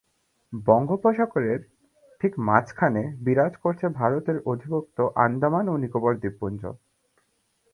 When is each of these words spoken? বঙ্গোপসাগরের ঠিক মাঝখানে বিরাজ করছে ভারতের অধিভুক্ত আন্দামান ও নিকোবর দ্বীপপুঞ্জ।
বঙ্গোপসাগরের 0.53 1.59
ঠিক 2.21 2.33
মাঝখানে 2.39 3.03
বিরাজ 3.19 3.53
করছে 3.57 3.85
ভারতের 3.89 4.37
অধিভুক্ত 4.45 4.97
আন্দামান 5.15 5.65
ও 5.69 5.75
নিকোবর 5.77 6.13
দ্বীপপুঞ্জ। 6.15 6.61